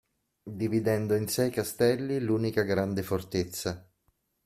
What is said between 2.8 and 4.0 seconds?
fortezza.